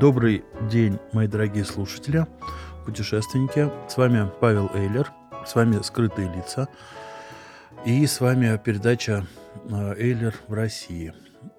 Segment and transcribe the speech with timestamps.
[0.00, 2.26] Добрый день, мои дорогие слушатели,
[2.84, 3.70] путешественники.
[3.88, 5.10] С вами Павел Эйлер,
[5.46, 6.68] с вами «Скрытые лица».
[7.86, 9.26] И с вами передача
[9.70, 11.14] э, «Эйлер в России».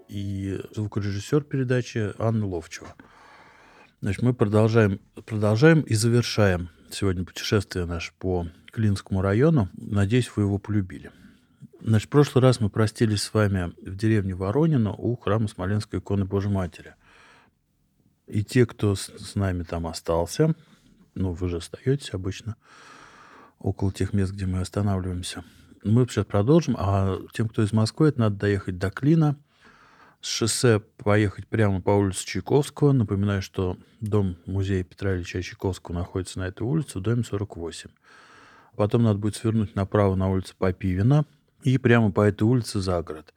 [0.08, 2.94] И звукорежиссер передачи Анна Ловчева.
[4.02, 9.70] Значит, мы продолжаем, продолжаем и завершаем сегодня путешествие наше по Клинскому району.
[9.74, 11.10] Надеюсь, вы его полюбили.
[11.82, 16.26] Значит, в прошлый раз мы простились с вами в деревне Воронина у храма Смоленской иконы
[16.26, 16.94] Божьей Матери.
[18.28, 20.54] И те, кто с, с нами там остался,
[21.16, 22.56] ну, вы же остаетесь обычно
[23.60, 25.44] около тех мест, где мы останавливаемся.
[25.84, 29.38] Мы сейчас продолжим, а тем, кто из Москвы, это надо доехать до Клина,
[30.22, 32.92] с шоссе поехать прямо по улице Чайковского.
[32.92, 37.90] Напоминаю, что дом музея Петра Ильича Чайковского находится на этой улице, в доме 48.
[38.76, 41.26] Потом надо будет свернуть направо на улицу Попивина
[41.64, 43.34] и прямо по этой улице за город.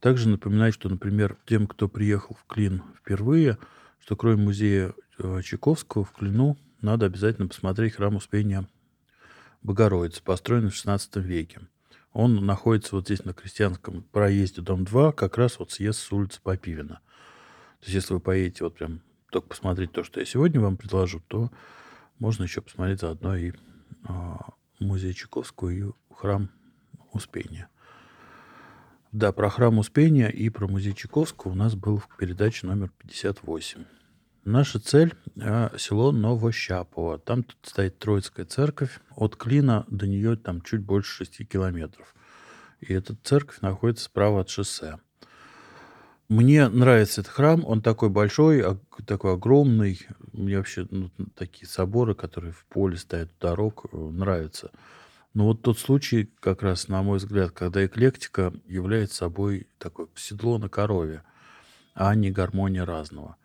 [0.00, 3.56] Также напоминаю, что, например, тем, кто приехал в Клин впервые,
[4.02, 8.68] что кроме музея э, Чайковского в Клину надо обязательно посмотреть храм Успения
[9.62, 11.60] Богородицы, построенный в XVI веке.
[12.12, 16.40] Он находится вот здесь на Крестьянском проезде, дом 2, как раз вот съезд с улицы
[16.42, 17.00] Попивина.
[17.78, 21.22] То есть, если вы поедете вот прям только посмотреть то, что я сегодня вам предложу,
[21.28, 21.50] то
[22.18, 23.52] можно еще посмотреть заодно и
[24.04, 26.50] а, музей Чайковского и храм
[27.12, 27.68] Успения.
[29.12, 33.84] Да, про храм Успения и про музей Чайковского у нас был в передаче номер 58.
[34.46, 37.18] Наша цель э, село Новощапово.
[37.18, 39.00] Там тут стоит Троицкая церковь.
[39.14, 42.14] От Клина до нее там чуть больше 6 километров.
[42.80, 44.98] И эта церковь находится справа от шоссе.
[46.30, 47.66] Мне нравится этот храм.
[47.66, 48.64] Он такой большой,
[49.06, 50.00] такой огромный.
[50.32, 54.70] Мне вообще ну, такие соборы, которые в поле стоят у дорог, э, нравятся.
[55.34, 60.58] Но вот тот случай, как раз, на мой взгляд, когда эклектика является собой такое седло
[60.58, 61.22] на корове,
[61.94, 63.36] а не гармония разного.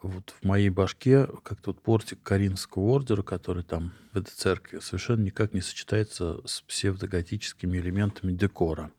[0.00, 5.22] Вот в моей башке как-то вот портик Каринского ордера, который там в этой церкви, совершенно
[5.22, 8.92] никак не сочетается с псевдоготическими элементами декора.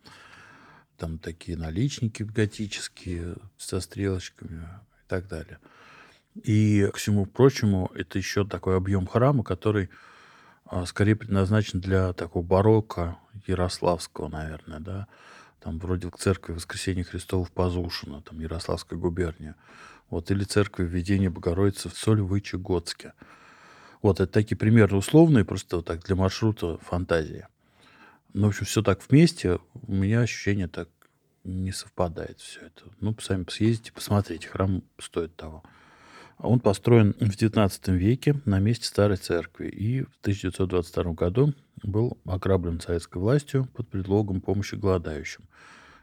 [0.97, 5.59] Там такие наличники готические со стрелочками и так далее.
[6.43, 9.89] И, к всему прочему, это еще такой объем храма, который
[10.71, 15.07] а, скорее предназначен для такого барокко ярославского, наверное, да.
[15.59, 19.55] Там вроде к церкви Воскресения Христова в Пазушино, там Ярославская губерния.
[20.09, 23.13] Вот, или церковь Введения Богородицы в Сольвычегодске.
[24.03, 27.47] Вот, это такие примеры условные, просто вот так для маршрута фантазии.
[28.33, 30.87] Ну, в общем, все так вместе, у меня ощущение так
[31.43, 32.83] не совпадает все это.
[32.99, 35.63] Ну, сами съездите, посмотрите, храм стоит того.
[36.39, 42.17] А Он построен в XIX веке на месте старой церкви и в 1922 году был
[42.25, 45.43] ограблен советской властью под предлогом помощи голодающим.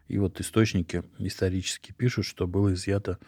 [0.08, 3.18] И вот источники исторические пишут, что было изъято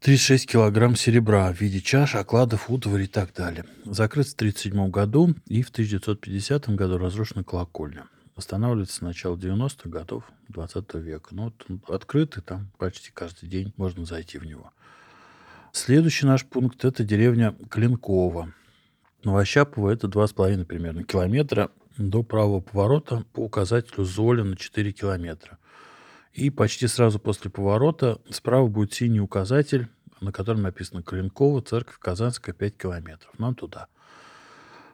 [0.00, 3.66] 36 килограмм серебра в виде чаш, окладов, утвари и так далее.
[3.84, 8.06] Закрыт в 1937 году и в 1950 году разрушена колокольня.
[8.34, 11.28] Восстанавливается с начала 90-х годов 20 века.
[11.32, 14.72] Ну, вот он открытый, там почти каждый день можно зайти в него.
[15.74, 18.52] Следующий наш пункт– это деревня Клинково.
[19.24, 25.58] Новощапово– это 2,5 примерно километра до правого поворота по указателю Золя на 4 километра.
[26.34, 29.88] И почти сразу после поворота справа будет синий указатель,
[30.20, 33.38] на котором написано Клинково, церковь Казанская, 5 километров.
[33.38, 33.86] Нам туда.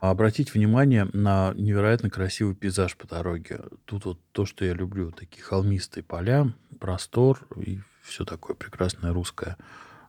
[0.01, 3.63] А Обратите внимание на невероятно красивый пейзаж по дороге.
[3.85, 9.57] Тут вот то, что я люблю, такие холмистые поля, простор и все такое прекрасное русское,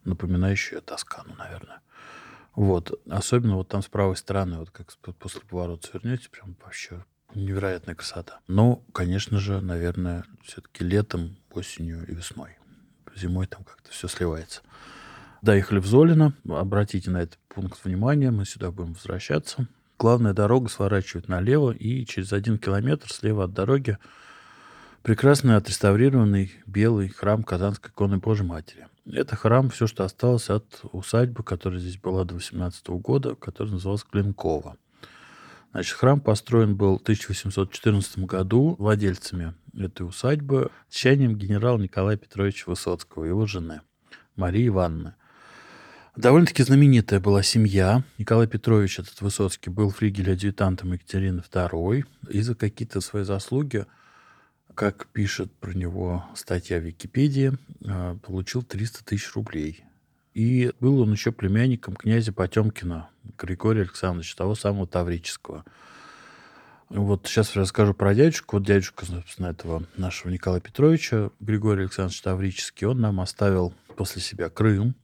[0.03, 1.81] напоминающее Тоскану, наверное.
[2.55, 2.99] Вот.
[3.09, 8.39] Особенно вот там с правой стороны, вот как после поворота свернете, прям вообще невероятная красота.
[8.47, 12.57] Но, конечно же, наверное, все-таки летом, осенью и весной.
[13.15, 14.61] Зимой там как-то все сливается.
[15.41, 16.33] Доехали в Золино.
[16.47, 18.31] Обратите на этот пункт внимания.
[18.31, 19.67] Мы сюда будем возвращаться.
[19.97, 23.97] Главная дорога сворачивает налево, и через один километр слева от дороги
[25.01, 28.87] прекрасный отреставрированный белый храм Казанской иконы Божьей Матери.
[29.11, 34.03] Это храм, все, что осталось от усадьбы, которая здесь была до 18 года, которая называлась
[34.03, 34.77] Клинкова.
[35.71, 42.65] Значит, храм построен был в 1814 году владельцами этой усадьбы с чаянием генерала Николая Петровича
[42.67, 43.81] Высоцкого, его жены.
[44.35, 45.15] Марии Ивановны.
[46.15, 48.03] Довольно-таки знаменитая была семья.
[48.17, 52.05] Николай Петрович, этот Высоцкий, был флигель-адъютантом Екатерины II.
[52.29, 53.85] И за какие-то свои заслуги,
[54.79, 57.51] как пишет про него статья в Википедии,
[57.83, 59.83] э, получил 300 тысяч рублей.
[60.33, 65.65] И был он еще племянником князя Потемкина Григория Александровича, того самого Таврического.
[66.87, 68.55] Вот сейчас расскажу про дядюшку.
[68.55, 74.47] Вот дядюшка, собственно, этого нашего Николая Петровича, Григорий Александрович Таврический, он нам оставил после себя
[74.47, 74.95] Крым,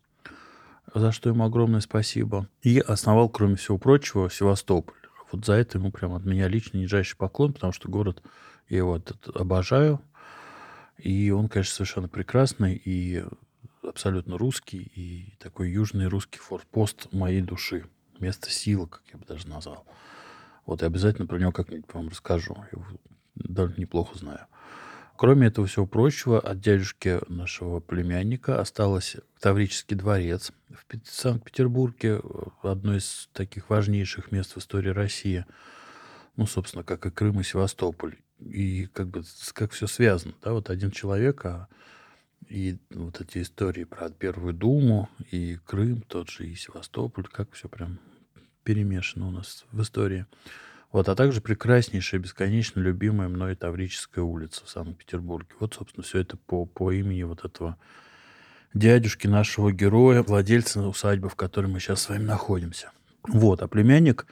[0.94, 2.48] за что ему огромное спасибо.
[2.62, 5.05] И основал, кроме всего прочего, Севастополь.
[5.36, 8.24] Вот за это ему прям от меня лично нижайший поклон, потому что город,
[8.70, 10.00] я его этот обожаю.
[10.98, 13.22] И он, конечно, совершенно прекрасный и
[13.84, 17.86] абсолютно русский, и такой южный русский форпост моей души.
[18.18, 19.86] Место силы, как я бы даже назвал.
[20.66, 22.56] Вот я обязательно про него как-нибудь вам расскажу.
[22.56, 22.86] Я его
[23.36, 24.48] довольно неплохо знаю.
[25.18, 32.22] Кроме этого всего прочего, от дядюшки нашего племянника осталось Таврический дворец в Пет- Санкт-Петербурге,
[32.62, 35.46] одно из таких важнейших мест в истории России.
[36.36, 38.18] Ну, собственно, как и Крым и Севастополь.
[38.40, 39.24] И как бы
[39.54, 40.34] как все связано.
[40.44, 40.52] Да?
[40.52, 41.70] Вот один человек, а
[42.50, 47.70] и вот эти истории про Первую Думу, и Крым тот же, и Севастополь, как все
[47.70, 48.00] прям
[48.64, 50.26] перемешано у нас в истории.
[50.96, 55.50] Вот, а также прекраснейшая, бесконечно любимая мной Таврическая улица в Санкт-Петербурге.
[55.60, 57.76] Вот, собственно, все это по, по имени вот этого
[58.74, 62.92] дядюшки нашего героя, владельца усадьбы, в которой мы сейчас с вами находимся.
[63.28, 64.26] Вот, а племянник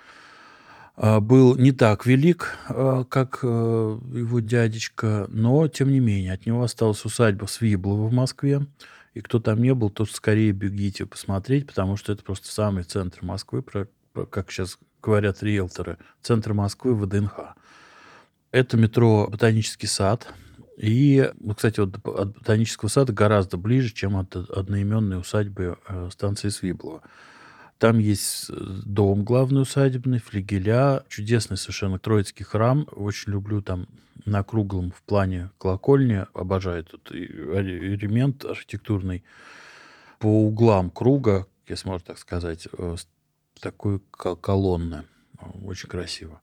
[0.96, 6.46] а, был не так велик, а, как э, его дядечка, но, тем не менее, от
[6.46, 8.66] него осталась усадьба Свиблова в Москве.
[9.14, 13.20] И кто там не был, тот скорее бегите посмотреть, потому что это просто самый центр
[13.22, 13.62] Москвы,
[14.14, 17.56] как сейчас говорят риэлторы, центр Москвы ВДНХ.
[18.52, 20.34] Это метро «Ботанический сад».
[20.78, 26.50] И, ну, кстати, вот от Ботанического сада гораздо ближе, чем от одноименной усадьбы э, станции
[26.50, 27.04] Свиблова.
[27.78, 32.88] Там есть дом главный усадебный, флигеля, чудесный совершенно Троицкий храм.
[32.92, 33.88] Очень люблю там
[34.26, 36.26] на круглом в плане колокольни.
[36.34, 39.24] Обожаю ре- элемент архитектурный
[40.18, 42.96] по углам круга, если можно так сказать, э,
[43.60, 45.06] такой ко- колонны.
[45.64, 46.42] Очень красиво.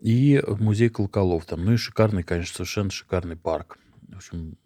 [0.00, 1.64] И музей колоколов там.
[1.64, 3.78] Ну и шикарный, конечно, совершенно шикарный парк.
[4.08, 4.56] В общем,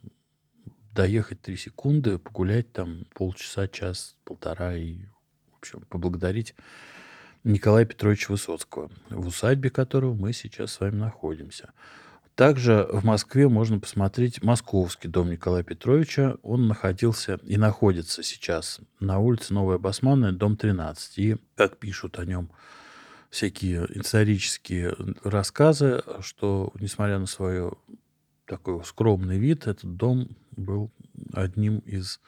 [0.93, 4.99] доехать три секунды, погулять там полчаса, час, полтора и,
[5.52, 6.55] в общем, поблагодарить
[7.44, 11.72] Николая Петровича Высоцкого, в усадьбе которого мы сейчас с вами находимся.
[12.38, 16.37] Также в Москве можно посмотреть Московский дом Николая Петровича.
[16.44, 21.19] Он находился и находится сейчас на улице Новая Басманная, дом 13.
[21.19, 22.52] И, как пишут о нем
[23.29, 24.94] всякие исторические
[25.25, 27.73] рассказы, что, несмотря на свой
[28.46, 30.93] такой скромный вид, этот дом был
[31.32, 32.20] одним из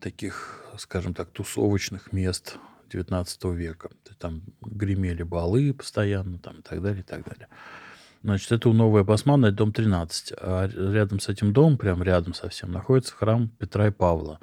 [0.00, 2.56] таких, скажем так, тусовочных мест
[2.88, 3.90] XIX века.
[4.18, 7.48] Там гремели балы постоянно там, и так далее, и так далее.
[8.24, 10.32] Значит, это у Новая Басманная, дом 13.
[10.40, 14.40] А рядом с этим домом, прям рядом совсем, находится храм Петра и Павла.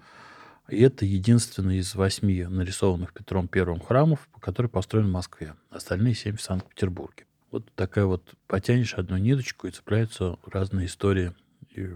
[0.70, 5.56] И это единственный из восьми нарисованных Петром Первым храмов, который построен в Москве.
[5.72, 7.26] Остальные семь в Санкт-Петербурге.
[7.50, 11.34] Вот такая вот, потянешь одну ниточку и цепляются разные истории.
[11.72, 11.90] И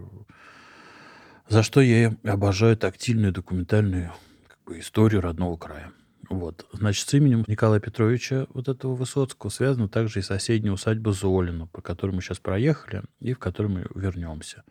[1.47, 4.11] за что я обожаю тактильную документальную
[4.47, 5.91] как бы, историю родного края.
[6.29, 6.65] Вот.
[6.71, 11.81] Значит, с именем Николая Петровича вот этого Высоцкого связана также и соседняя усадьба Золина, по
[11.81, 14.63] которой мы сейчас проехали и в которой мы вернемся.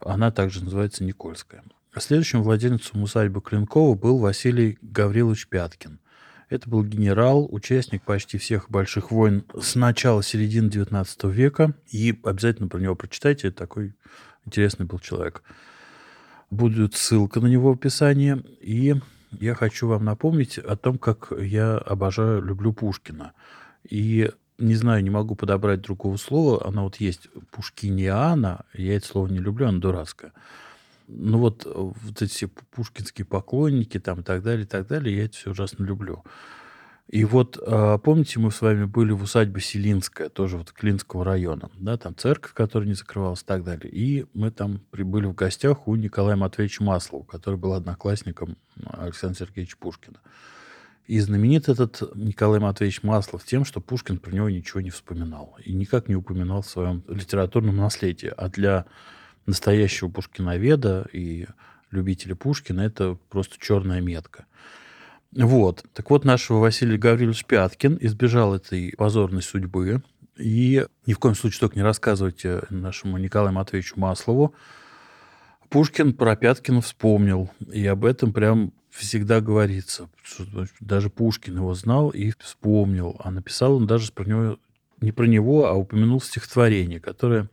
[0.00, 1.64] Она также называется Никольская.
[1.96, 6.00] Следующим владельцем усадьбы Клинкова был Василий Гаврилович Пяткин.
[6.50, 11.74] Это был генерал, участник почти всех больших войн с начала середины 19 века.
[11.90, 13.94] И обязательно про него прочитайте, такой
[14.44, 15.42] интересный был человек.
[16.50, 18.36] Будет ссылка на него в описании.
[18.60, 18.94] И
[19.40, 23.32] я хочу вам напомнить о том, как я обожаю, люблю Пушкина.
[23.88, 26.66] И не знаю, не могу подобрать другого слова.
[26.66, 28.64] Она вот есть пушкиниана.
[28.72, 30.32] Я это слово не люблю, оно дурацкое.
[31.08, 35.24] Ну вот, вот эти все пушкинские поклонники там и так далее, и так далее, я
[35.24, 36.24] это все ужасно люблю.
[37.08, 41.70] И вот, а, помните, мы с вами были в усадьбе Селинская, тоже вот Клинского района,
[41.74, 43.90] да, там церковь, которая не закрывалась и так далее.
[43.92, 49.76] И мы там прибыли в гостях у Николая Матвеевича Маслова, который был одноклассником Александра Сергеевича
[49.78, 50.18] Пушкина.
[51.06, 55.58] И знаменит этот Николай Матвеевич Маслов тем, что Пушкин про него ничего не вспоминал.
[55.62, 58.32] И никак не упоминал в своем литературном наследии.
[58.34, 58.86] А для
[59.44, 61.46] настоящего пушкиноведа и
[61.90, 64.46] любителя Пушкина это просто черная метка.
[65.36, 65.84] Вот.
[65.92, 70.02] Так вот, нашего Василия Гаврилович Пяткин избежал этой позорной судьбы.
[70.36, 74.54] И ни в коем случае только не рассказывайте нашему Николаю Матвеевичу Маслову
[75.74, 80.08] Пушкин про Пяткина вспомнил, и об этом прям всегда говорится.
[80.78, 84.58] Даже Пушкин его знал и вспомнил, а написал он даже про него,
[85.00, 87.48] не про него, а упомянул стихотворение, которое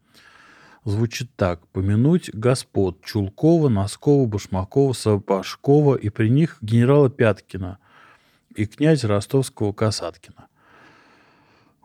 [0.84, 1.68] звучит так.
[1.68, 7.78] «Помянуть господ Чулкова, Носкова, Башмакова, Сапожкова и при них генерала Пяткина
[8.56, 10.48] и князь ростовского Касаткина».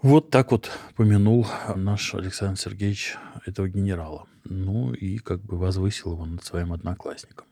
[0.03, 4.26] Вот так вот помянул наш Александр Сергеевич этого генерала.
[4.45, 7.47] Ну и как бы возвысил его над своим одноклассником.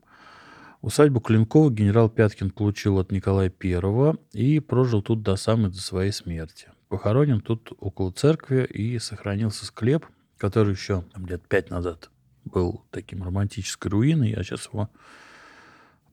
[0.81, 6.13] Усадьбу Клинкова генерал Пяткин получил от Николая I и прожил тут до самой до своей
[6.13, 6.69] смерти.
[6.89, 10.07] Похоронен тут около церкви и сохранился склеп,
[10.39, 12.11] который еще лет пять назад
[12.45, 14.91] был таким романтической руиной, а сейчас его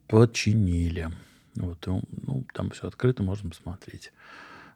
[0.08, 1.10] починили.
[1.56, 4.12] Вот, ну, там все открыто, можно посмотреть.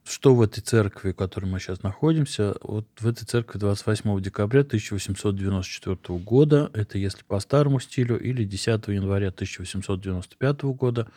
[0.04, 2.56] Что в этой церкви, в которой мы сейчас находимся?
[2.62, 8.88] Вот в этой церкви 28 декабря 1894 года, это если по старому стилю, или 10
[8.90, 11.08] января 1895 года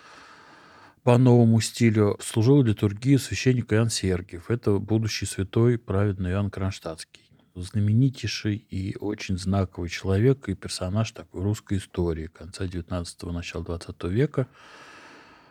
[1.02, 4.50] по новому стилю служил литургию священник Иоанн Сергиев.
[4.50, 7.27] Это будущий святой праведный Иоанн Кронштадтский.
[7.62, 14.46] Знаменитейший и очень знаковый человек и персонаж такой русской истории конца 19-го, начала 20 века,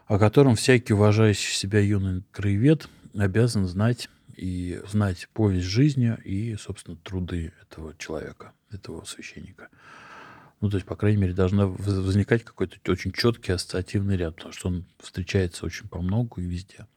[0.06, 6.96] о котором всякий уважающий себя юный краевед обязан знать и знать повесть жизни и, собственно,
[6.98, 9.70] труды этого человека, этого священника.
[10.62, 14.68] Ну, то есть, по крайней мере, должна возникать какой-то очень четкий ассоциативный ряд, потому что
[14.70, 16.88] он встречается очень по многу и везде.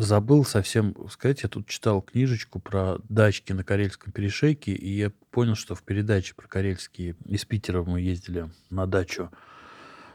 [0.00, 5.56] Забыл совсем сказать, я тут читал книжечку про дачки на Карельском перешейке, и я понял,
[5.56, 9.32] что в передаче про карельские из Питера мы ездили на дачу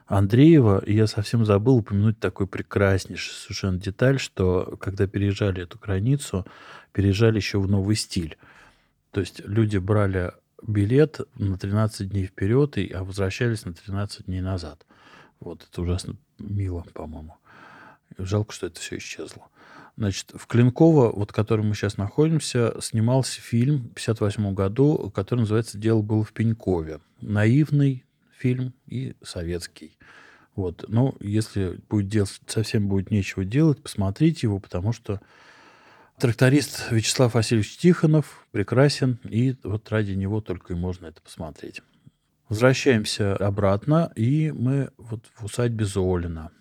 [0.06, 6.48] Андреева, и я совсем забыл упомянуть такой прекраснейший совершенно деталь, что когда переезжали эту границу,
[6.94, 8.38] переезжали еще в новый стиль.
[9.12, 10.32] То есть люди брали
[10.66, 14.86] билет на 13 дней вперед, и, а возвращались на 13 дней назад.
[15.42, 17.36] Вот, это ужасно мило, по-моему.
[18.18, 19.50] Жалко, что это все исчезло.
[19.96, 25.42] Значит, в Клинково, вот в котором мы сейчас находимся, снимался фильм в 1958 году, который
[25.42, 27.00] называется «Дело было в Пенькове».
[27.22, 28.04] Наивный,
[28.36, 29.98] фильм и советский.
[30.56, 30.86] Вот.
[30.88, 35.22] Но если будет делать, совсем будет нечего делать, посмотрите его, потому что
[36.20, 41.82] тракторист Вячеслав Васильевич Тихонов прекрасен, и вот ради него только и можно это посмотреть.
[42.50, 46.52] Возвращаемся обратно, и мы вот в усадьбе Золина.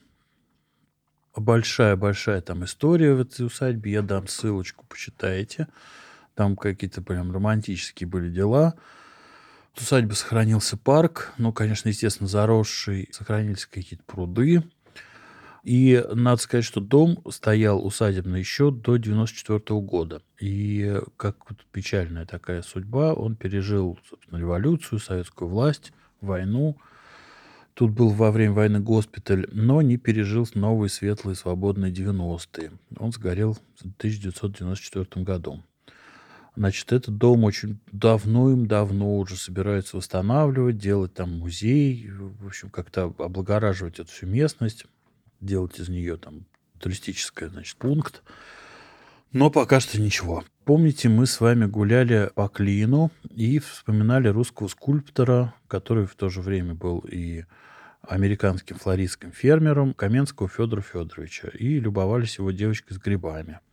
[1.35, 3.93] Большая-большая там история в этой усадьбе.
[3.93, 5.69] Я дам ссылочку, почитайте.
[6.35, 8.75] Там какие-то прям романтические были дела.
[9.75, 14.63] В усадьбе сохранился парк, ну, конечно, естественно, заросший, сохранились какие-то пруды.
[15.63, 20.21] И надо сказать, что дом стоял усадебный еще до 94 года.
[20.41, 21.37] И как
[21.71, 26.77] печальная такая судьба, он пережил, собственно, революцию, советскую власть, войну.
[27.75, 32.73] Тут был во время войны госпиталь, но не пережил новые светлые свободные 90-е.
[32.99, 35.63] Он сгорел в 1994 году.
[36.55, 43.99] Значит, этот дом очень давно-давно уже собираются восстанавливать, делать там музей, в общем, как-то облагораживать
[43.99, 44.85] эту всю местность,
[45.41, 46.45] делать из нее там
[46.79, 48.23] туристический, значит, пункт.
[49.33, 50.45] Но пока что ничего.
[50.65, 56.41] Помните, мы с вами гуляли по Клину и вспоминали русского скульптора, который в то же
[56.41, 57.45] время был и
[58.03, 63.61] американским флористским фермером Каменского Федора Федоровича, и любовались его девочкой с грибами–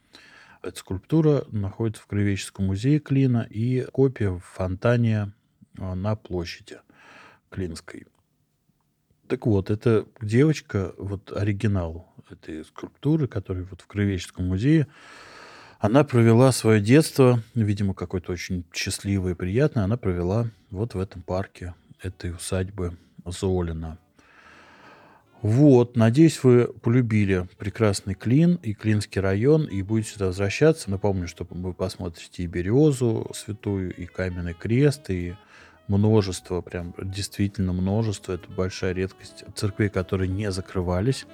[0.62, 5.32] эта скульптура находится в Краеведческом музее Клина и копия в фонтане
[5.78, 6.80] а, на площади
[7.50, 8.08] Клинской.
[9.28, 14.88] Так вот, эта девочка, вот оригинал этой скульптуры, которая вот в Краеведческом музее,
[15.80, 21.22] она провела свое детство, видимо, какое-то очень счастливое и приятное, она провела вот в этом
[21.22, 23.98] парке этой усадьбы Золина–
[25.42, 30.92] вот, надеюсь, вы полюбили прекрасный Клин и Клинский район и будете сюда возвращаться.
[30.92, 35.36] Напомню, что вы посмотрите и Березу святую, и Каменный крест, и
[35.88, 38.34] множество, прям действительно множество.
[38.34, 41.26] Это большая редкость церквей, которые не закрывались.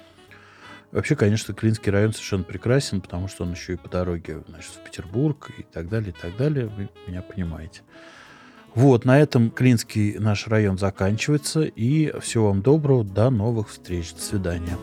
[0.92, 4.84] Вообще, конечно, Клинский район совершенно прекрасен, потому что он еще и по дороге значит, в
[4.84, 6.66] Петербург и так далее, и так далее.
[6.66, 7.82] Вы меня понимаете.
[8.74, 11.62] Вот, на этом Клинский наш район заканчивается.
[11.62, 13.04] И всего вам доброго.
[13.04, 14.12] До новых встреч.
[14.14, 14.76] До свидания.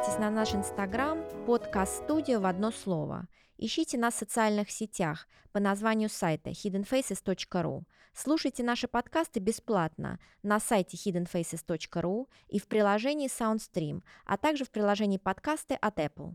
[0.00, 3.28] Подписывайтесь на наш инстаграм подкаст студио в одно слово.
[3.58, 7.82] Ищите нас в социальных сетях по названию сайта hiddenfaces.ru.
[8.14, 15.18] Слушайте наши подкасты бесплатно на сайте hiddenfaces.ru и в приложении SoundStream, а также в приложении
[15.18, 16.34] подкасты от Apple.